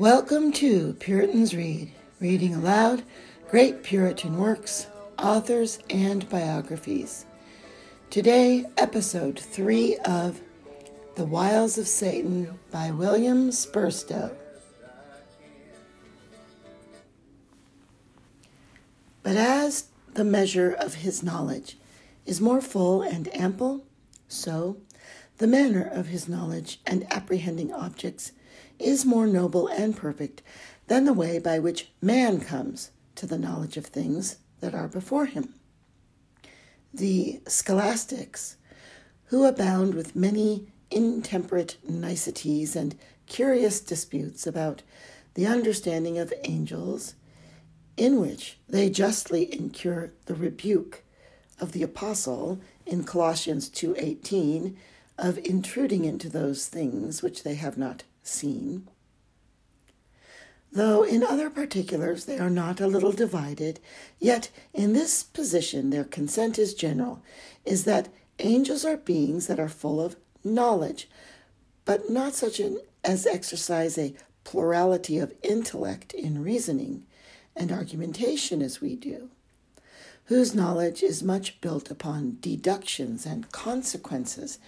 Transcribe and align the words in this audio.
Welcome 0.00 0.52
to 0.52 0.94
Puritans 0.94 1.54
Read, 1.54 1.92
reading 2.20 2.54
aloud 2.54 3.02
great 3.50 3.82
Puritan 3.82 4.38
works, 4.38 4.86
authors, 5.18 5.78
and 5.90 6.26
biographies. 6.30 7.26
Today, 8.08 8.64
episode 8.78 9.38
3 9.38 9.98
of 10.06 10.40
The 11.16 11.26
Wiles 11.26 11.76
of 11.76 11.86
Satan 11.86 12.58
by 12.70 12.90
William 12.90 13.50
Spurstowe. 13.50 14.34
But 19.22 19.36
as 19.36 19.88
the 20.14 20.24
measure 20.24 20.72
of 20.72 20.94
his 20.94 21.22
knowledge 21.22 21.76
is 22.24 22.40
more 22.40 22.62
full 22.62 23.02
and 23.02 23.28
ample, 23.36 23.84
so 24.28 24.78
the 25.36 25.46
manner 25.46 25.86
of 25.86 26.06
his 26.06 26.26
knowledge 26.26 26.80
and 26.86 27.06
apprehending 27.12 27.70
objects 27.74 28.32
is 28.80 29.04
more 29.04 29.26
noble 29.26 29.68
and 29.68 29.96
perfect 29.96 30.42
than 30.86 31.04
the 31.04 31.12
way 31.12 31.38
by 31.38 31.58
which 31.58 31.90
man 32.00 32.40
comes 32.40 32.90
to 33.14 33.26
the 33.26 33.38
knowledge 33.38 33.76
of 33.76 33.86
things 33.86 34.36
that 34.60 34.74
are 34.74 34.88
before 34.88 35.26
him. 35.26 35.54
The 36.92 37.40
scholastics, 37.46 38.56
who 39.26 39.44
abound 39.44 39.94
with 39.94 40.16
many 40.16 40.66
intemperate 40.90 41.76
niceties 41.88 42.74
and 42.74 42.96
curious 43.26 43.80
disputes 43.80 44.46
about 44.46 44.82
the 45.34 45.46
understanding 45.46 46.18
of 46.18 46.34
angels, 46.44 47.14
in 47.96 48.20
which 48.20 48.58
they 48.68 48.90
justly 48.90 49.54
incur 49.54 50.10
the 50.26 50.34
rebuke 50.34 51.04
of 51.60 51.72
the 51.72 51.82
apostle 51.82 52.60
in 52.86 53.04
Colossians 53.04 53.68
2:18 53.68 54.76
of 55.18 55.38
intruding 55.38 56.04
into 56.04 56.28
those 56.28 56.66
things 56.66 57.22
which 57.22 57.42
they 57.42 57.54
have 57.54 57.76
not 57.78 58.02
seen. 58.22 58.88
Though 60.72 61.02
in 61.02 61.24
other 61.24 61.50
particulars 61.50 62.26
they 62.26 62.38
are 62.38 62.50
not 62.50 62.80
a 62.80 62.86
little 62.86 63.12
divided, 63.12 63.80
yet 64.20 64.50
in 64.72 64.92
this 64.92 65.22
position 65.22 65.90
their 65.90 66.04
consent 66.04 66.58
is 66.58 66.74
general, 66.74 67.22
is 67.64 67.84
that 67.84 68.08
angels 68.38 68.84
are 68.84 68.96
beings 68.96 69.48
that 69.48 69.58
are 69.58 69.68
full 69.68 70.00
of 70.00 70.16
knowledge, 70.44 71.08
but 71.84 72.08
not 72.08 72.34
such 72.34 72.60
an, 72.60 72.78
as 73.02 73.26
exercise 73.26 73.98
a 73.98 74.14
plurality 74.44 75.18
of 75.18 75.34
intellect 75.42 76.12
in 76.14 76.42
reasoning 76.42 77.04
and 77.56 77.72
argumentation 77.72 78.62
as 78.62 78.80
we 78.80 78.94
do, 78.94 79.28
whose 80.26 80.54
knowledge 80.54 81.02
is 81.02 81.22
much 81.22 81.60
built 81.60 81.90
upon 81.90 82.38
deductions 82.40 83.26
and 83.26 83.50
consequences 83.50 84.58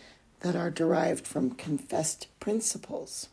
that 0.40 0.56
are 0.56 0.70
derived 0.70 1.26
from 1.26 1.52
confessed 1.52 2.26
principles. 2.40 3.28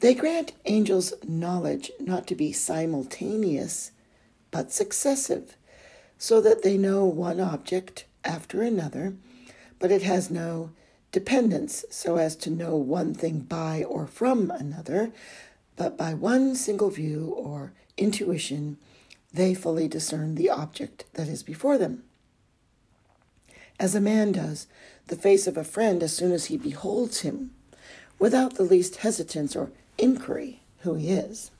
They 0.00 0.14
grant 0.14 0.52
angels 0.64 1.14
knowledge 1.26 1.90
not 2.00 2.26
to 2.28 2.34
be 2.34 2.52
simultaneous, 2.52 3.92
but 4.50 4.72
successive, 4.72 5.56
so 6.18 6.40
that 6.40 6.62
they 6.62 6.78
know 6.78 7.04
one 7.04 7.40
object 7.40 8.04
after 8.24 8.62
another, 8.62 9.14
but 9.78 9.90
it 9.90 10.02
has 10.02 10.30
no 10.30 10.70
dependence 11.12 11.84
so 11.90 12.16
as 12.16 12.36
to 12.36 12.50
know 12.50 12.76
one 12.76 13.14
thing 13.14 13.40
by 13.40 13.82
or 13.84 14.06
from 14.06 14.50
another, 14.50 15.12
but 15.76 15.96
by 15.96 16.14
one 16.14 16.54
single 16.54 16.90
view 16.90 17.34
or 17.36 17.72
intuition, 17.96 18.78
they 19.32 19.54
fully 19.54 19.88
discern 19.88 20.34
the 20.34 20.50
object 20.50 21.04
that 21.14 21.28
is 21.28 21.42
before 21.42 21.78
them. 21.78 22.02
As 23.78 23.94
a 23.94 24.00
man 24.00 24.32
does 24.32 24.66
the 25.08 25.16
face 25.16 25.46
of 25.46 25.56
a 25.56 25.64
friend 25.64 26.02
as 26.02 26.16
soon 26.16 26.32
as 26.32 26.46
he 26.46 26.56
beholds 26.56 27.20
him, 27.20 27.50
without 28.18 28.54
the 28.54 28.62
least 28.62 28.96
hesitance 28.96 29.54
or 29.54 29.70
inquiry 29.98 30.60
who 30.80 30.94
he 30.94 31.10
is. 31.10 31.50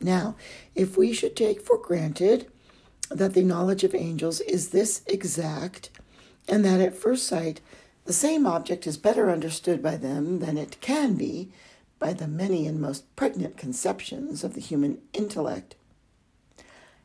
Now, 0.00 0.36
if 0.74 0.96
we 0.96 1.12
should 1.12 1.36
take 1.36 1.60
for 1.60 1.76
granted 1.76 2.46
that 3.10 3.34
the 3.34 3.42
knowledge 3.42 3.84
of 3.84 3.94
angels 3.94 4.40
is 4.40 4.68
this 4.68 5.02
exact, 5.06 5.90
and 6.48 6.64
that 6.64 6.80
at 6.80 6.96
first 6.96 7.26
sight 7.26 7.60
the 8.04 8.12
same 8.12 8.46
object 8.46 8.86
is 8.86 8.96
better 8.96 9.30
understood 9.30 9.82
by 9.82 9.96
them 9.96 10.38
than 10.38 10.56
it 10.56 10.80
can 10.80 11.14
be 11.14 11.50
by 11.98 12.12
the 12.12 12.28
many 12.28 12.66
and 12.66 12.80
most 12.80 13.14
pregnant 13.16 13.56
conceptions 13.56 14.44
of 14.44 14.54
the 14.54 14.60
human 14.60 14.98
intellect, 15.12 15.74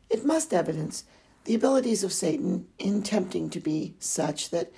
it 0.09 0.25
must 0.25 0.53
evidence 0.53 1.03
the 1.45 1.55
abilities 1.55 2.03
of 2.03 2.13
Satan 2.13 2.67
in 2.77 3.01
tempting 3.01 3.49
to 3.49 3.59
be 3.59 3.95
such 3.99 4.49
that 4.51 4.71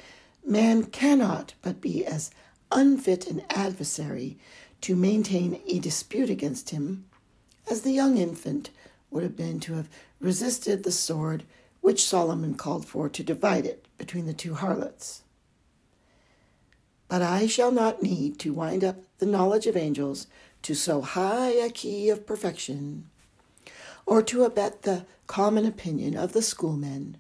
man 0.46 0.86
cannot 0.86 1.54
but 1.62 1.82
be 1.82 2.06
as 2.06 2.32
unfit 2.72 3.28
an 3.28 3.44
adversary 3.50 4.38
to 4.82 4.96
maintain 4.96 5.62
a 5.68 5.80
dispute 5.80 6.30
against 6.30 6.70
him, 6.70 7.06
as 7.70 7.82
the 7.82 7.92
young 7.92 8.18
infant 8.18 8.70
would 9.10 9.24
have 9.24 9.36
been 9.36 9.60
to 9.62 9.74
have 9.74 9.90
resisted 10.20 10.84
the 10.84 10.92
sword 10.92 11.44
which 11.82 12.04
Solomon 12.06 12.56
called 12.56 12.86
for 12.86 13.10
to 13.10 13.24
divide 13.24 13.66
it 13.66 13.86
between 13.98 14.26
the 14.26 14.34
two 14.34 14.56
harlots. 14.56 15.22
But 17.08 17.22
I 17.22 17.48
shall 17.48 17.72
not 17.72 18.02
need 18.02 18.40
to 18.40 18.54
wind 18.54 18.84
up 18.84 18.98
the 19.20 19.26
knowledge 19.26 19.68
of 19.68 19.78
angels 19.78 20.28
to 20.64 20.74
so 20.74 21.02
high 21.02 21.52
a 21.52 21.70
key 21.70 22.10
of 22.10 22.26
perfection, 22.26 23.10
or 24.06 24.24
to 24.24 24.44
abet 24.44 24.82
the 24.82 25.06
common 25.28 25.66
opinion 25.66 26.18
of 26.18 26.34
the 26.34 26.42
schoolmen, 26.42 27.18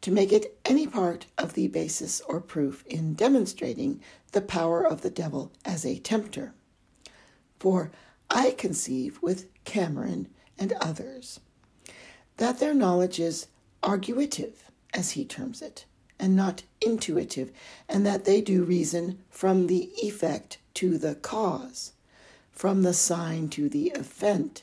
to 0.00 0.10
make 0.10 0.32
it 0.32 0.58
any 0.64 0.86
part 0.86 1.26
of 1.38 1.54
the 1.54 1.68
basis 1.68 2.20
or 2.22 2.40
proof 2.40 2.84
in 2.86 3.14
demonstrating 3.14 4.00
the 4.32 4.40
power 4.40 4.86
of 4.86 5.02
the 5.02 5.10
devil 5.10 5.52
as 5.64 5.84
a 5.84 5.98
tempter. 5.98 6.52
For 7.58 7.90
I 8.30 8.52
conceive 8.52 9.20
with 9.22 9.46
Cameron 9.64 10.28
and 10.58 10.72
others 10.74 11.40
that 12.36 12.58
their 12.58 12.74
knowledge 12.74 13.18
is 13.18 13.46
arguitive, 13.82 14.70
as 14.92 15.12
he 15.12 15.24
terms 15.24 15.62
it, 15.62 15.84
and 16.18 16.36
not 16.36 16.62
intuitive, 16.80 17.50
and 17.88 18.04
that 18.04 18.24
they 18.24 18.40
do 18.40 18.62
reason 18.64 19.18
from 19.30 19.66
the 19.66 19.90
effect 20.02 20.58
to 20.74 20.98
the 20.98 21.14
cause, 21.14 21.92
from 22.52 22.82
the 22.82 22.94
sign 22.94 23.48
to 23.48 23.68
the 23.68 23.88
event, 23.88 24.62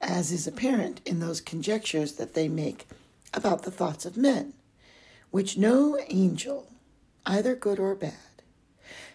as 0.00 0.32
is 0.32 0.46
apparent 0.46 1.00
in 1.04 1.20
those 1.20 1.40
conjectures 1.40 2.12
that 2.12 2.34
they 2.34 2.48
make 2.48 2.88
about 3.32 3.62
the 3.62 3.70
thoughts 3.70 4.04
of 4.04 4.16
men, 4.16 4.52
which 5.30 5.56
no 5.56 5.98
angel, 6.08 6.68
either 7.26 7.54
good 7.54 7.78
or 7.78 7.94
bad, 7.94 8.14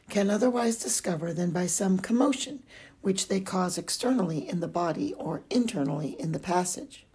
can 0.10 0.30
otherwise 0.30 0.78
discover 0.78 1.34
than 1.34 1.52
by 1.52 1.66
some 1.66 1.98
commotion 1.98 2.64
which 3.02 3.28
they 3.28 3.40
cause 3.40 3.78
externally 3.78 4.48
in 4.48 4.60
the 4.60 4.68
body 4.68 5.14
or 5.16 5.44
internally 5.50 6.16
in 6.20 6.32
the 6.32 6.40
passage. 6.40 7.06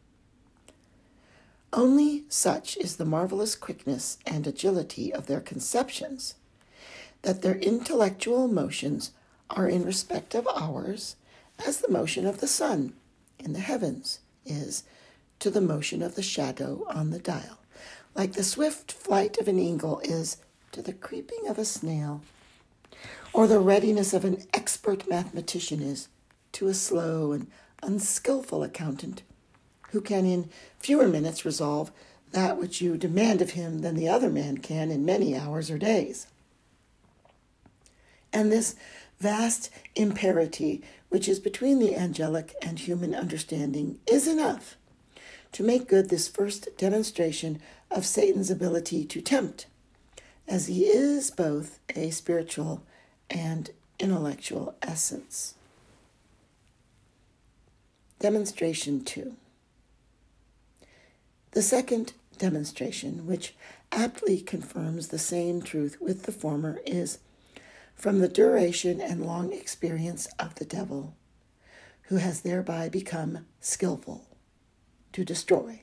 Only 1.72 2.24
such 2.28 2.76
is 2.76 2.96
the 2.96 3.04
marvelous 3.04 3.54
quickness 3.54 4.18
and 4.26 4.46
agility 4.46 5.12
of 5.12 5.26
their 5.26 5.40
conceptions 5.40 6.34
that 7.22 7.42
their 7.42 7.56
intellectual 7.56 8.48
motions 8.48 9.12
are 9.50 9.68
in 9.68 9.84
respect 9.84 10.34
of 10.34 10.48
ours 10.48 11.16
as 11.64 11.78
the 11.78 11.90
motion 11.90 12.26
of 12.26 12.38
the 12.38 12.48
sun 12.48 12.94
in 13.38 13.52
the 13.52 13.60
heavens 13.60 14.20
is 14.44 14.84
to 15.40 15.50
the 15.50 15.60
motion 15.60 16.02
of 16.02 16.14
the 16.14 16.22
shadow 16.22 16.86
on 16.88 17.10
the 17.10 17.18
dial, 17.18 17.58
like 18.14 18.34
the 18.34 18.44
swift 18.44 18.92
flight 18.92 19.38
of 19.38 19.48
an 19.48 19.58
eagle 19.58 20.00
is 20.04 20.36
to 20.72 20.82
the 20.82 20.92
creeping 20.92 21.48
of 21.48 21.58
a 21.58 21.64
snail 21.64 22.22
or 23.32 23.46
the 23.46 23.60
readiness 23.60 24.12
of 24.12 24.24
an 24.24 24.42
expert 24.52 25.08
mathematician 25.08 25.82
is 25.82 26.08
to 26.52 26.68
a 26.68 26.74
slow 26.74 27.32
and 27.32 27.46
unskilful 27.82 28.62
accountant 28.62 29.22
who 29.90 30.00
can 30.00 30.26
in 30.26 30.48
fewer 30.78 31.08
minutes 31.08 31.44
resolve 31.44 31.90
that 32.32 32.58
which 32.58 32.80
you 32.80 32.96
demand 32.96 33.42
of 33.42 33.50
him 33.50 33.80
than 33.80 33.96
the 33.96 34.08
other 34.08 34.30
man 34.30 34.58
can 34.58 34.90
in 34.90 35.04
many 35.04 35.36
hours 35.36 35.70
or 35.70 35.78
days. 35.78 36.26
And 38.32 38.52
this 38.52 38.76
vast 39.18 39.70
imparity 39.96 40.82
which 41.08 41.28
is 41.28 41.40
between 41.40 41.80
the 41.80 41.96
angelic 41.96 42.54
and 42.62 42.78
human 42.78 43.14
understanding 43.14 43.98
is 44.06 44.28
enough 44.28 44.76
to 45.52 45.62
make 45.62 45.88
good 45.88 46.08
this 46.08 46.28
first 46.28 46.68
demonstration 46.76 47.60
of 47.90 48.06
Satan's 48.06 48.50
ability 48.50 49.04
to 49.04 49.20
tempt, 49.20 49.66
as 50.46 50.66
he 50.68 50.84
is 50.84 51.30
both 51.30 51.80
a 51.96 52.10
spiritual 52.10 52.82
and 53.28 53.70
intellectual 53.98 54.74
essence. 54.82 55.54
Demonstration 58.18 59.04
2. 59.04 59.34
The 61.52 61.62
second 61.62 62.12
demonstration, 62.38 63.26
which 63.26 63.54
aptly 63.90 64.40
confirms 64.40 65.08
the 65.08 65.18
same 65.18 65.62
truth 65.62 65.96
with 66.00 66.24
the 66.24 66.32
former, 66.32 66.80
is 66.86 67.18
from 67.94 68.20
the 68.20 68.28
duration 68.28 69.00
and 69.00 69.26
long 69.26 69.52
experience 69.52 70.28
of 70.38 70.54
the 70.54 70.64
devil, 70.64 71.14
who 72.04 72.16
has 72.16 72.42
thereby 72.42 72.88
become 72.88 73.46
skilful 73.60 74.29
to 75.12 75.24
destroy, 75.24 75.82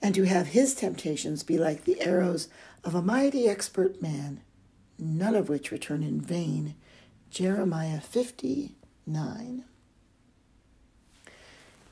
and 0.00 0.14
to 0.14 0.24
have 0.24 0.48
his 0.48 0.74
temptations 0.74 1.42
be 1.42 1.58
like 1.58 1.84
the 1.84 2.00
arrows 2.00 2.48
of 2.84 2.94
a 2.94 3.02
mighty 3.02 3.48
expert 3.48 4.02
man 4.02 4.40
none 5.02 5.34
of 5.34 5.48
which 5.48 5.70
return 5.70 6.02
in 6.02 6.20
vain. 6.20 6.74
Jeremiah 7.30 8.00
59. 8.00 9.64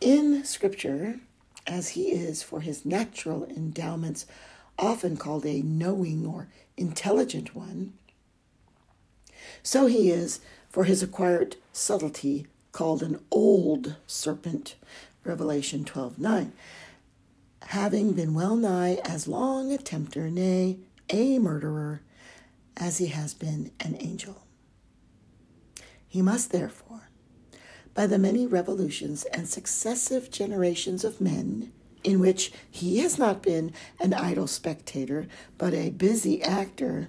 In 0.00 0.44
Scripture, 0.44 1.20
as 1.66 1.90
he 1.90 2.12
is 2.12 2.42
for 2.42 2.60
his 2.60 2.86
natural 2.86 3.44
endowments, 3.44 4.26
often 4.78 5.16
called 5.16 5.44
a 5.44 5.62
knowing 5.62 6.26
or 6.26 6.48
intelligent 6.76 7.54
one, 7.54 7.94
so 9.62 9.86
he 9.86 10.10
is 10.10 10.40
for 10.68 10.84
his 10.84 11.02
acquired 11.02 11.56
subtlety, 11.72 12.46
called 12.72 13.02
an 13.02 13.18
old 13.30 13.96
serpent, 14.06 14.76
Revelation 15.24 15.84
12 15.84 16.18
9, 16.18 16.52
having 17.62 18.12
been 18.12 18.34
well 18.34 18.56
nigh 18.56 18.98
as 19.04 19.28
long 19.28 19.72
a 19.72 19.78
tempter, 19.78 20.30
nay, 20.30 20.78
a 21.10 21.38
murderer, 21.38 22.00
as 22.76 22.98
he 22.98 23.08
has 23.08 23.34
been 23.34 23.70
an 23.80 23.96
angel. 24.00 24.46
He 26.08 26.22
must 26.22 26.52
therefore, 26.52 27.10
by 27.94 28.06
the 28.06 28.18
many 28.18 28.46
revolutions 28.46 29.24
and 29.24 29.48
successive 29.48 30.30
generations 30.30 31.04
of 31.04 31.20
men, 31.20 31.72
in 32.02 32.18
which 32.18 32.50
he 32.70 32.98
has 32.98 33.18
not 33.18 33.42
been 33.42 33.72
an 34.00 34.14
idle 34.14 34.46
spectator, 34.46 35.26
but 35.58 35.74
a 35.74 35.90
busy 35.90 36.42
actor, 36.42 37.08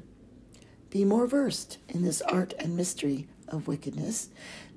be 0.90 1.06
more 1.06 1.26
versed 1.26 1.78
in 1.88 2.02
this 2.02 2.22
art 2.24 2.54
and 2.60 2.76
mystery 2.76 3.28
of 3.48 3.68
wickedness 3.68 4.30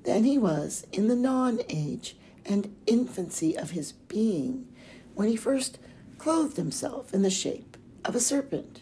than 0.03 0.23
he 0.23 0.37
was 0.37 0.87
in 0.93 1.09
the 1.09 1.15
non 1.15 1.59
age 1.67 2.15
and 2.45 2.75
infancy 2.85 3.57
of 3.57 3.71
his 3.71 3.91
being 3.91 4.67
when 5.13 5.27
he 5.27 5.35
first 5.35 5.79
clothed 6.17 6.57
himself 6.57 7.13
in 7.13 7.21
the 7.21 7.29
shape 7.29 7.77
of 8.03 8.15
a 8.15 8.19
serpent. 8.19 8.81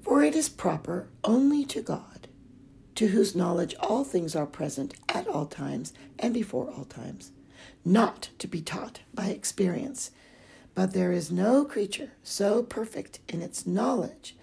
For 0.00 0.22
it 0.22 0.34
is 0.34 0.48
proper 0.48 1.08
only 1.24 1.64
to 1.66 1.82
God, 1.82 2.28
to 2.94 3.08
whose 3.08 3.36
knowledge 3.36 3.74
all 3.80 4.04
things 4.04 4.34
are 4.34 4.46
present 4.46 4.94
at 5.08 5.28
all 5.28 5.46
times 5.46 5.92
and 6.18 6.32
before 6.32 6.70
all 6.70 6.84
times, 6.84 7.32
not 7.84 8.30
to 8.38 8.48
be 8.48 8.62
taught 8.62 9.00
by 9.12 9.26
experience. 9.26 10.10
But 10.74 10.92
there 10.92 11.12
is 11.12 11.30
no 11.30 11.64
creature 11.64 12.12
so 12.22 12.62
perfect 12.62 13.18
in 13.28 13.42
its 13.42 13.66
knowledge, 13.66 14.36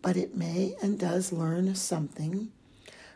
but 0.00 0.16
it 0.16 0.36
may 0.36 0.74
and 0.82 0.98
does 0.98 1.32
learn 1.32 1.74
something 1.74 2.50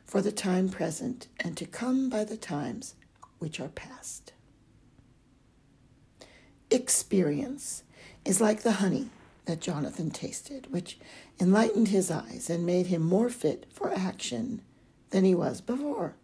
for 0.04 0.20
the 0.20 0.32
time 0.32 0.68
present 0.68 1.26
and 1.40 1.56
to 1.56 1.66
come 1.66 2.08
by 2.08 2.22
the 2.22 2.36
times 2.36 2.94
which 3.38 3.60
are 3.60 3.68
past. 3.68 4.32
Experience 6.70 7.84
is 8.24 8.40
like 8.40 8.62
the 8.62 8.72
honey 8.72 9.10
that 9.44 9.60
Jonathan 9.60 10.10
tasted, 10.10 10.72
which 10.72 10.98
enlightened 11.40 11.88
his 11.88 12.10
eyes 12.10 12.50
and 12.50 12.66
made 12.66 12.86
him 12.86 13.02
more 13.02 13.30
fit 13.30 13.66
for 13.72 13.92
action 13.92 14.60
than 15.10 15.24
he 15.24 15.34
was 15.34 15.60
before. 15.60 16.16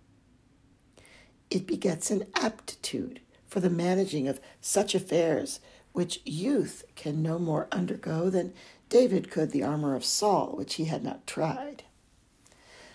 It 1.50 1.66
begets 1.66 2.10
an 2.10 2.26
aptitude 2.34 3.20
for 3.46 3.60
the 3.60 3.70
managing 3.70 4.26
of 4.26 4.40
such 4.60 4.94
affairs 4.94 5.60
which 5.92 6.20
youth 6.24 6.84
can 6.96 7.22
no 7.22 7.38
more 7.38 7.68
undergo 7.70 8.30
than 8.30 8.54
David 8.88 9.30
could 9.30 9.50
the 9.50 9.62
armor 9.62 9.94
of 9.94 10.04
Saul, 10.04 10.54
which 10.56 10.74
he 10.74 10.86
had 10.86 11.04
not 11.04 11.26
tried. 11.26 11.84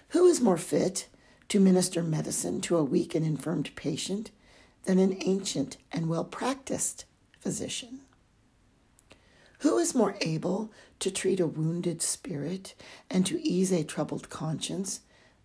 Who 0.09 0.25
is 0.25 0.41
more 0.41 0.57
fit 0.57 1.07
to 1.49 1.59
minister 1.59 2.03
medicine 2.03 2.61
to 2.61 2.77
a 2.77 2.83
weak 2.83 3.15
and 3.15 3.25
infirmed 3.25 3.75
patient 3.75 4.31
than 4.85 4.99
an 4.99 5.17
ancient 5.21 5.77
and 5.91 6.09
well 6.09 6.23
practiced 6.23 7.05
physician? 7.39 8.01
Who 9.59 9.77
is 9.77 9.95
more 9.95 10.15
able 10.21 10.71
to 10.99 11.09
treat 11.09 11.39
a 11.39 11.47
wounded 11.47 12.01
spirit 12.01 12.75
and 13.09 13.25
to 13.25 13.41
ease 13.41 13.71
a 13.71 13.83
troubled 13.83 14.29
conscience 14.29 15.01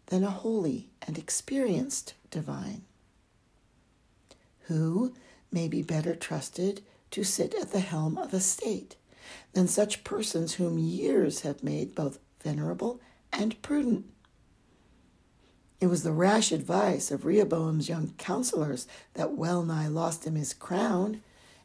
than 0.07 0.23
a 0.23 0.31
holy 0.31 0.91
and 1.07 1.17
experienced 1.17 2.15
divine? 2.31 2.85
Who 4.67 5.15
may 5.51 5.69
be 5.69 5.83
better 5.83 6.15
trusted 6.15 6.83
to 7.11 7.25
sit 7.25 7.55
at 7.55 7.73
the 7.73 7.81
helm 7.81 8.19
of 8.19 8.35
a 8.35 8.41
state 8.41 8.97
than 9.53 9.69
such 9.69 10.05
persons 10.05 10.55
whom 10.55 10.79
years 10.79 11.41
have 11.41 11.63
made 11.63 11.95
both 11.95 12.19
venerable 12.43 13.01
and 13.33 13.61
prudent? 13.63 14.07
It 15.83 15.91
was 15.91 16.05
the 16.05 16.13
rash 16.13 16.53
advice 16.53 17.11
of 17.11 17.25
Rehoboam's 17.25 17.89
young 17.89 18.15
counselors 18.17 18.87
that 19.15 19.37
well 19.37 19.65
nigh 19.65 19.89
lost 19.89 20.25
him 20.25 20.37
his 20.37 20.55
crown 20.55 21.23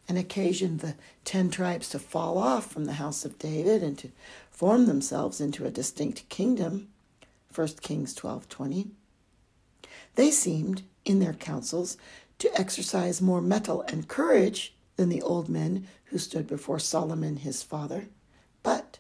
and 0.10 0.18
occasioned 0.18 0.80
the 0.80 0.96
ten 1.24 1.52
tribes 1.52 1.88
to 1.90 2.00
fall 2.00 2.40
off 2.40 2.66
from 2.66 2.86
the 2.86 2.94
house 2.94 3.26
of 3.26 3.38
David 3.38 3.84
and 3.84 3.96
to 4.00 4.10
form 4.50 4.88
themselves 4.88 5.40
into 5.40 5.68
a 5.68 5.70
distinct 5.70 6.28
kingdom. 6.30 6.88
1 7.54 7.68
Kings 7.82 8.16
12:20. 8.16 8.90
They 10.16 10.32
seemed 10.32 10.82
in 11.06 11.20
their 11.20 11.36
counsels 11.36 11.96
to 12.40 12.60
exercise 12.60 13.22
more 13.22 13.40
mettle 13.40 13.84
and 13.84 14.08
courage 14.08 14.74
than 14.96 15.10
the 15.10 15.22
old 15.22 15.48
men 15.48 15.88
who 16.06 16.18
stood 16.18 16.48
before 16.48 16.80
Solomon 16.80 17.38
his 17.38 17.62
father, 17.62 18.08
but 18.64 18.98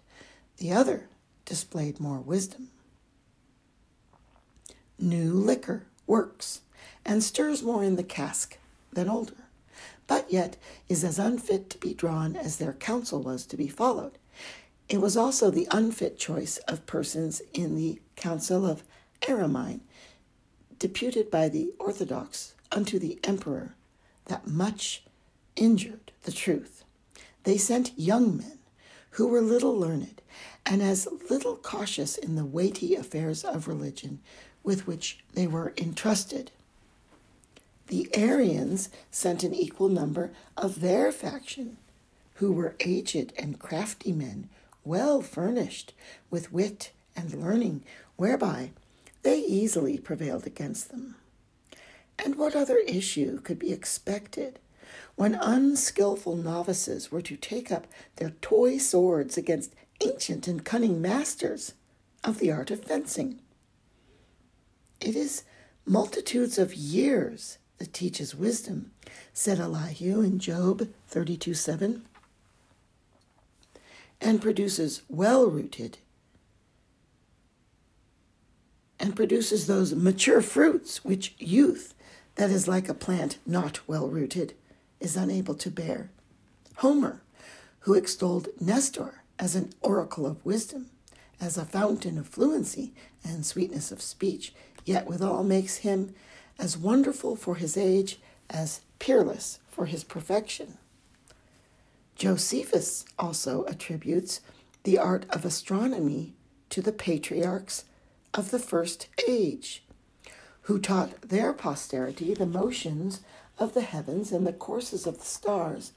the 0.57 0.71
other 0.71 1.09
displayed 1.43 1.99
more 1.99 2.19
wisdom. 2.19 2.69
New 4.99 5.33
liquor 5.33 5.83
works 6.05 6.61
and 7.05 7.23
stirs 7.23 7.61
more 7.61 7.83
in 7.83 7.95
the 7.95 8.03
cask 8.03 8.57
than 8.91 9.07
older, 9.09 9.45
but 10.07 10.31
yet 10.31 10.57
is 10.89 11.03
as 11.03 11.19
unfit 11.19 11.69
to 11.69 11.77
be 11.77 11.93
drawn 11.93 12.35
as 12.35 12.57
their 12.57 12.73
counsel 12.73 13.21
was 13.21 13.45
to 13.45 13.57
be 13.57 13.67
followed. 13.67 14.17
It 14.89 15.01
was 15.01 15.17
also 15.17 15.51
the 15.51 15.67
unfit 15.71 16.17
choice 16.17 16.57
of 16.67 16.85
persons 16.85 17.41
in 17.53 17.75
the 17.75 17.99
Council 18.15 18.65
of 18.65 18.83
Aramine, 19.21 19.81
deputed 20.79 21.29
by 21.29 21.49
the 21.49 21.73
Orthodox 21.79 22.53
unto 22.71 22.97
the 22.97 23.19
emperor, 23.23 23.75
that 24.25 24.47
much 24.47 25.03
injured 25.55 26.11
the 26.23 26.31
truth. 26.31 26.83
They 27.43 27.57
sent 27.57 27.97
young 27.97 28.37
men 28.37 28.59
who 29.11 29.27
were 29.27 29.41
little 29.41 29.77
learned 29.77 30.21
and 30.65 30.81
as 30.81 31.07
little 31.29 31.55
cautious 31.55 32.17
in 32.17 32.35
the 32.35 32.45
weighty 32.45 32.95
affairs 32.95 33.43
of 33.43 33.67
religion 33.67 34.19
with 34.67 34.85
which 34.85 35.19
they 35.33 35.47
were 35.47 35.71
entrusted. 35.77 36.51
The 37.87 38.09
Arians 38.13 38.89
sent 39.09 39.41
an 39.41 39.55
equal 39.55 39.87
number 39.87 40.31
of 40.57 40.81
their 40.81 41.09
faction, 41.13 41.77
who 42.33 42.51
were 42.51 42.75
aged 42.81 43.31
and 43.39 43.59
crafty 43.59 44.11
men, 44.11 44.49
well 44.83 45.21
furnished 45.21 45.93
with 46.29 46.51
wit 46.51 46.91
and 47.15 47.33
learning, 47.33 47.81
whereby 48.17 48.71
they 49.23 49.39
easily 49.39 49.97
prevailed 49.97 50.45
against 50.45 50.89
them. 50.89 51.15
And 52.19 52.35
what 52.35 52.53
other 52.53 52.79
issue 52.79 53.39
could 53.39 53.59
be 53.59 53.71
expected 53.71 54.59
when 55.15 55.33
unskilful 55.33 56.35
novices 56.35 57.09
were 57.09 57.21
to 57.21 57.37
take 57.37 57.71
up 57.71 57.87
their 58.17 58.31
toy 58.41 58.79
swords 58.79 59.37
against 59.37 59.73
ancient 60.01 60.45
and 60.45 60.65
cunning 60.65 61.01
masters 61.01 61.73
of 62.21 62.39
the 62.39 62.51
art 62.51 62.69
of 62.69 62.83
fencing? 62.83 63.39
It 64.99 65.15
is 65.15 65.43
multitudes 65.85 66.57
of 66.57 66.73
years 66.73 67.57
that 67.77 67.93
teaches 67.93 68.35
wisdom, 68.35 68.91
said 69.33 69.59
Elihu 69.59 70.21
in 70.21 70.39
Job 70.39 70.87
32 71.07 71.53
7, 71.53 72.03
and 74.19 74.41
produces 74.41 75.03
well 75.07 75.45
rooted 75.45 75.99
and 78.99 79.15
produces 79.15 79.67
those 79.67 79.93
mature 79.93 80.41
fruits 80.41 81.05
which 81.05 81.35
youth, 81.37 81.93
that 82.35 82.49
is 82.49 82.67
like 82.67 82.89
a 82.89 82.93
plant 82.93 83.37
not 83.45 83.87
well 83.87 84.07
rooted, 84.07 84.53
is 84.99 85.15
unable 85.15 85.55
to 85.55 85.69
bear. 85.69 86.09
Homer, 86.77 87.21
who 87.81 87.93
extolled 87.93 88.49
Nestor 88.59 89.21
as 89.39 89.55
an 89.55 89.71
oracle 89.81 90.25
of 90.25 90.43
wisdom, 90.45 90.87
as 91.39 91.57
a 91.57 91.65
fountain 91.65 92.17
of 92.17 92.27
fluency 92.27 92.93
and 93.23 93.45
sweetness 93.45 93.91
of 93.91 94.01
speech, 94.01 94.53
yet 94.87 95.05
withal 95.05 95.43
makes 95.43 95.77
him 95.77 96.15
as 96.57 96.77
wonderful 96.77 97.35
for 97.35 97.55
his 97.55 97.75
age 97.75 98.19
as 98.49 98.81
peerless 98.99 99.59
for 99.69 99.85
his 99.85 100.03
perfection. 100.03 100.77
Josephus 102.15 103.05
also 103.19 103.65
attributes 103.65 104.41
the 104.83 104.97
art 104.97 105.25
of 105.29 105.45
astronomy 105.45 106.33
to 106.69 106.81
the 106.81 106.91
patriarchs 106.91 107.83
of 108.33 108.51
the 108.51 108.59
first 108.59 109.07
age, 109.27 109.83
who 110.63 110.79
taught 110.79 111.21
their 111.21 111.53
posterity 111.53 112.33
the 112.33 112.45
motions 112.45 113.21
of 113.59 113.73
the 113.73 113.81
heavens 113.81 114.31
and 114.31 114.47
the 114.47 114.53
courses 114.53 115.05
of 115.05 115.19
the 115.19 115.25
stars 115.25 115.91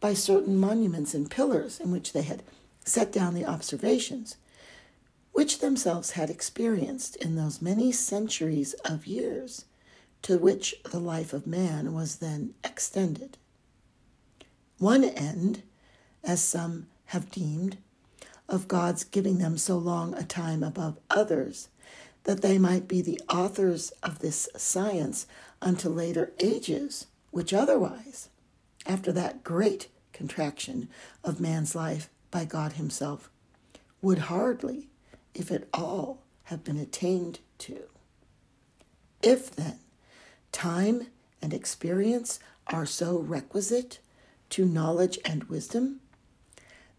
by 0.00 0.14
certain 0.14 0.56
monuments 0.56 1.14
and 1.14 1.30
pillars 1.30 1.78
in 1.78 1.92
which 1.92 2.12
they 2.12 2.22
had 2.22 2.42
set 2.84 3.12
down 3.12 3.34
the 3.34 3.46
observations 3.46 4.36
which 5.32 5.58
themselves 5.58 6.12
had 6.12 6.30
experienced 6.30 7.16
in 7.16 7.36
those 7.36 7.62
many 7.62 7.90
centuries 7.90 8.74
of 8.84 9.06
years 9.06 9.64
to 10.22 10.38
which 10.38 10.76
the 10.90 11.00
life 11.00 11.32
of 11.32 11.46
man 11.46 11.92
was 11.92 12.16
then 12.16 12.54
extended. 12.62 13.38
One 14.78 15.04
end, 15.04 15.62
as 16.22 16.40
some 16.42 16.86
have 17.06 17.30
deemed, 17.30 17.78
of 18.48 18.68
God's 18.68 19.04
giving 19.04 19.38
them 19.38 19.56
so 19.58 19.76
long 19.78 20.14
a 20.14 20.22
time 20.22 20.62
above 20.62 20.98
others, 21.10 21.68
that 22.24 22.42
they 22.42 22.58
might 22.58 22.86
be 22.86 23.02
the 23.02 23.20
authors 23.28 23.92
of 24.02 24.20
this 24.20 24.48
science 24.56 25.26
unto 25.60 25.88
later 25.88 26.32
ages, 26.38 27.06
which 27.30 27.52
otherwise, 27.52 28.28
after 28.86 29.10
that 29.12 29.42
great 29.42 29.88
contraction 30.12 30.88
of 31.24 31.40
man's 31.40 31.74
life 31.74 32.10
by 32.30 32.44
God 32.44 32.74
Himself, 32.74 33.30
would 34.00 34.18
hardly, 34.18 34.88
if 35.34 35.50
at 35.50 35.64
all, 35.72 36.22
have 36.44 36.64
been 36.64 36.78
attained 36.78 37.40
to. 37.58 37.84
If 39.22 39.54
then 39.54 39.78
time 40.50 41.06
and 41.40 41.54
experience 41.54 42.38
are 42.66 42.86
so 42.86 43.18
requisite 43.18 43.98
to 44.50 44.66
knowledge 44.66 45.18
and 45.24 45.44
wisdom 45.44 46.00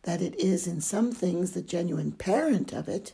that 0.04 0.22
it 0.22 0.36
is 0.40 0.68
in 0.68 0.82
some 0.82 1.12
things 1.12 1.52
the 1.52 1.62
genuine 1.62 2.12
parent 2.12 2.74
of 2.74 2.88
it, 2.88 3.14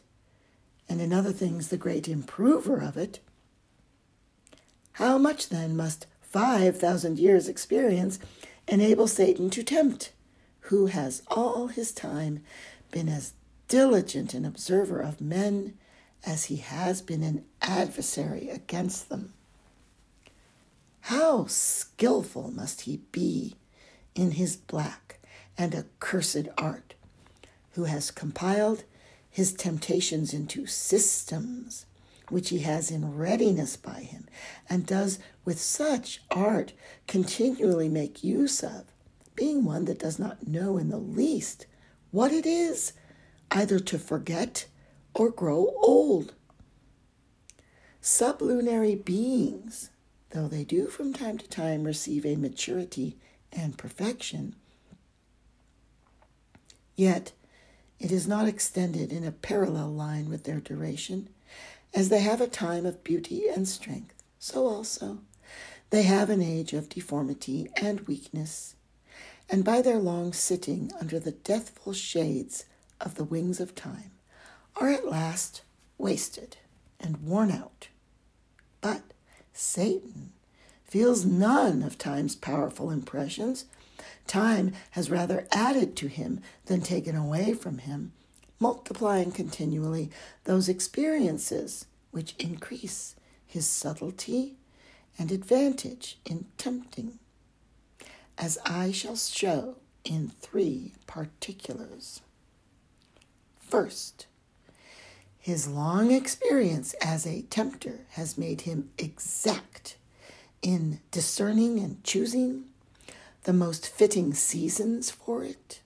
and 0.88 1.00
in 1.02 1.14
other 1.14 1.32
things 1.32 1.68
the 1.68 1.78
great 1.78 2.08
improver 2.08 2.80
of 2.80 2.98
it, 2.98 3.20
how 4.94 5.18
much 5.18 5.50
then 5.50 5.78
must 5.78 6.08
5,000 6.22 7.20
years' 7.20 7.48
experience 7.48 8.20
enable 8.68 9.08
Satan 9.08 9.50
to 9.52 9.64
tempt, 9.64 10.12
who 10.62 10.88
has 10.88 11.22
all 11.28 11.68
his 11.68 11.92
time 11.92 12.42
been 12.92 13.08
as 13.08 13.34
diligent 13.70 14.34
an 14.34 14.44
observer 14.44 15.00
of 15.00 15.22
men 15.22 15.78
as 16.26 16.46
he 16.46 16.58
has 16.58 17.02
been 17.02 17.24
an 17.24 17.46
adversary 17.62 18.50
against 18.50 19.08
them? 19.08 19.34
How 21.02 21.46
skilful 21.46 22.52
must 22.52 22.82
he 22.82 22.98
be 23.12 23.56
in 24.16 24.32
his 24.32 24.58
black 24.58 25.20
and 25.58 25.74
accursed 25.74 26.48
art, 26.58 26.96
who 27.72 27.86
has 27.86 28.12
compiled 28.12 28.84
his 29.30 29.54
temptations 29.54 30.34
into 30.34 30.66
systems, 30.66 31.86
which 32.30 32.50
he 32.50 32.60
has 32.60 32.92
in 32.92 33.16
readiness 33.16 33.78
by 33.78 34.02
him, 34.02 34.28
and 34.70 34.86
does 34.86 35.20
with 35.46 35.62
such 35.62 36.22
art 36.32 36.74
continually 37.08 37.88
make 37.88 38.24
use 38.24 38.64
of, 38.64 38.86
being 39.36 39.64
one 39.64 39.86
that 39.86 40.00
does 40.00 40.20
not 40.20 40.48
know 40.48 40.78
in 40.78 40.90
the 40.90 40.98
least 40.98 41.66
what 42.12 42.32
it 42.32 42.46
is 42.46 42.94
either 43.52 43.80
to 43.80 44.00
forget 44.00 44.68
or 45.14 45.30
grow 45.30 45.74
old. 45.82 46.34
Sublunary 48.02 48.96
beings, 48.96 49.90
though 50.30 50.48
they 50.48 50.64
do 50.64 50.88
from 50.88 51.14
time 51.14 51.38
to 51.38 51.48
time 51.48 51.84
receive 51.84 52.26
a 52.26 52.36
maturity 52.36 53.18
and 53.52 53.78
perfection, 53.78 54.56
yet 56.96 57.32
it 58.00 58.12
is 58.12 58.28
not 58.28 58.48
extended 58.48 59.12
in 59.12 59.24
a 59.26 59.32
parallel 59.32 59.90
line 59.90 60.30
with 60.30 60.44
their 60.46 60.60
duration. 60.60 61.30
As 61.94 62.10
they 62.10 62.20
have 62.20 62.40
a 62.40 62.48
time 62.48 62.86
of 62.86 63.04
beauty 63.04 63.50
and 63.50 63.68
strength, 63.68 64.14
so 64.38 64.68
also 64.68 65.20
they 65.90 66.04
have 66.04 66.30
an 66.30 66.42
age 66.42 66.72
of 66.74 66.88
deformity 66.88 67.68
and 67.82 68.02
weakness, 68.02 68.76
and 69.50 69.66
by 69.66 69.82
their 69.82 69.98
long 69.98 70.32
sitting 70.32 70.92
under 71.02 71.20
the 71.20 71.32
deathful 71.32 71.94
shades 71.94 72.66
of 73.02 73.16
the 73.16 73.24
wings 73.24 73.60
of 73.60 73.76
time, 73.76 74.12
are 74.76 74.90
at 74.90 75.08
last 75.08 75.62
wasted 75.98 76.58
and 77.00 77.24
worn 77.24 77.52
out. 77.52 77.90
But 78.82 79.02
Satan 79.54 80.32
feels 80.86 81.26
none 81.26 81.84
of 81.84 81.98
time's 81.98 82.36
powerful 82.36 82.90
impressions. 82.90 83.66
Time 84.26 84.74
has 84.92 85.12
rather 85.12 85.48
added 85.52 85.96
to 85.98 86.08
him 86.08 86.42
than 86.66 86.82
taken 86.82 87.16
away 87.16 87.54
from 87.54 87.80
him, 87.80 88.12
multiplying 88.60 89.32
continually 89.32 90.10
those 90.46 90.70
experiences 90.70 91.86
which 92.12 92.36
increase 92.40 93.16
his 93.46 93.68
subtlety 93.68 94.56
and 95.18 95.32
advantage 95.32 96.18
in 96.26 96.46
tempting, 96.58 97.20
as 98.38 98.58
I 98.66 98.92
shall 98.92 99.18
show 99.18 99.76
in 100.04 100.30
three 100.30 100.94
particulars. 101.06 102.22
First, 103.70 104.26
his 105.38 105.68
long 105.68 106.10
experience 106.10 106.96
as 106.96 107.28
a 107.28 107.44
tempter 107.44 108.00
has 108.14 108.36
made 108.36 108.62
him 108.62 108.90
exact 108.98 109.96
in 110.64 111.02
discerning 111.12 111.78
and 111.80 112.04
choosing 112.04 112.64
the 113.44 113.54
most 113.54 113.88
fitting 113.88 114.34
seasons 114.34 115.12
for 115.12 115.44
it, 115.44 115.82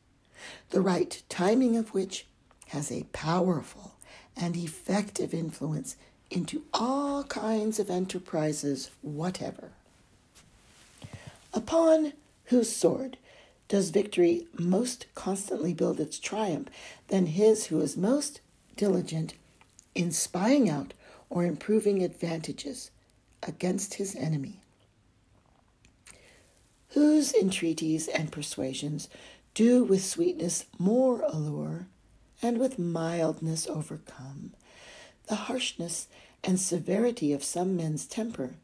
the 0.70 0.80
right 0.80 1.22
timing 1.28 1.76
of 1.76 1.94
which 1.94 2.26
has 2.68 2.90
a 2.90 3.04
powerful 3.12 3.96
and 4.38 4.56
effective 4.56 5.34
influence 5.34 5.98
into 6.32 6.64
all 6.74 7.26
kinds 7.26 7.80
of 7.80 7.90
enterprises 7.90 8.92
whatever. 9.02 9.72
Upon 11.54 12.14
whose 12.46 12.74
sword 12.74 13.18
does 13.68 13.90
victory 13.90 14.48
most 14.60 15.08
constantly 15.16 15.74
build 15.74 16.00
its 16.00 16.20
triumph 16.20 16.68
than 17.08 17.26
his 17.26 17.68
who 17.68 17.80
is 17.82 17.98
most 17.98 18.42
diligent 18.76 19.34
in 19.96 20.12
spying 20.12 20.70
out 20.70 20.94
or 21.30 21.44
improving 21.44 22.04
advantages 22.04 22.92
against 23.42 23.96
his 23.96 24.16
enemy, 24.16 24.60
whose 26.90 27.34
entreaties 27.34 28.08
and 28.08 28.32
persuasions 28.32 29.10
do 29.54 29.84
with 29.84 30.04
sweetness 30.04 30.66
more 30.78 31.22
allure, 31.22 31.88
and 32.42 32.60
with 32.60 32.78
mildness 32.78 33.68
overcome? 33.68 34.54
The 35.28 35.36
harshness 35.36 36.08
and 36.44 36.60
severity 36.60 37.34
of 37.34 37.44
some 37.44 37.76
men's 37.76 38.06
temper 38.06 38.56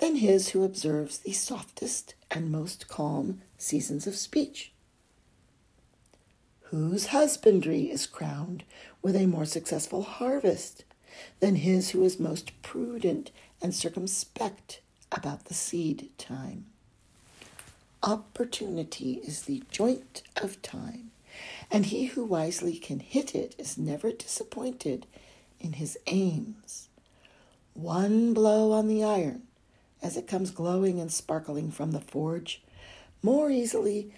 than 0.00 0.16
his 0.16 0.50
who 0.50 0.64
observes 0.64 1.18
the 1.18 1.32
softest 1.32 2.14
and 2.30 2.50
most 2.50 2.88
calm 2.88 3.42
seasons 3.58 4.06
of 4.06 4.16
speech 4.16 4.72
whose 6.70 7.06
husbandry 7.06 7.90
is 7.90 8.06
crowned 8.06 8.62
with 9.02 9.16
a 9.16 9.26
more 9.26 9.44
successful 9.44 10.02
harvest 10.02 10.84
than 11.40 11.56
his 11.56 11.90
who 11.90 12.04
is 12.04 12.20
most 12.20 12.52
prudent 12.62 13.32
and 13.60 13.74
circumspect 13.74 14.80
about 15.10 15.46
the 15.46 15.54
seed 15.54 16.08
time. 16.16 16.64
Opportunity 18.04 19.20
is 19.26 19.42
the 19.42 19.64
joint 19.72 20.22
of 20.40 20.62
time, 20.62 21.10
and 21.72 21.86
he 21.86 22.06
who 22.06 22.24
wisely 22.24 22.78
can 22.78 23.00
hit 23.00 23.34
it 23.34 23.56
is 23.58 23.76
never 23.76 24.12
disappointed 24.12 25.06
in 25.58 25.72
his 25.72 25.98
aims. 26.06 26.88
One 27.74 28.32
blow 28.32 28.70
on 28.70 28.86
the 28.86 29.02
iron, 29.02 29.42
as 30.02 30.16
it 30.16 30.26
comes 30.26 30.50
glowing 30.50 31.00
and 31.00 31.12
sparkling 31.12 31.70
from 31.70 31.92
the 31.92 32.00
forge, 32.00 32.62
more 33.22 33.50
easily 33.50 34.12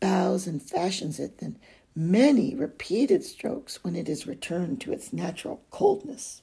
bows 0.00 0.46
and 0.46 0.62
fashions 0.62 1.18
it 1.18 1.38
than 1.38 1.58
many 1.94 2.54
repeated 2.54 3.22
strokes 3.22 3.82
when 3.84 3.94
it 3.94 4.08
is 4.08 4.26
returned 4.26 4.80
to 4.80 4.92
its 4.92 5.12
natural 5.12 5.62
coldness. 5.70 6.42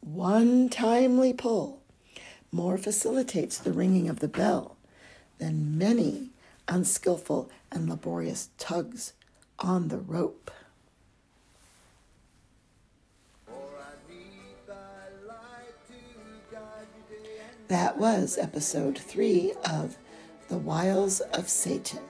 One 0.00 0.68
timely 0.68 1.32
pull 1.32 1.82
more 2.52 2.78
facilitates 2.78 3.58
the 3.58 3.72
ringing 3.72 4.08
of 4.08 4.20
the 4.20 4.28
bell 4.28 4.76
than 5.38 5.76
many 5.76 6.30
unskillful 6.68 7.50
and 7.72 7.88
laborious 7.88 8.50
tugs 8.58 9.12
on 9.58 9.88
the 9.88 9.98
rope. 9.98 10.50
That 17.68 17.96
was 17.96 18.36
episode 18.36 18.98
three 18.98 19.54
of 19.64 19.96
The 20.48 20.58
Wiles 20.58 21.20
of 21.20 21.48
Satan. 21.48 22.00